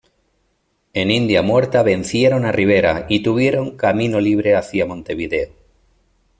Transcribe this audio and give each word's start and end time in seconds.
En 0.93 1.11
India 1.11 1.43
Muerta 1.43 1.83
vencieron 1.83 2.43
a 2.45 2.51
Rivera 2.51 3.05
y 3.07 3.21
tuvieron 3.21 3.77
camino 3.77 4.19
libre 4.19 4.55
hacia 4.55 4.87
Montevideo. 4.87 5.53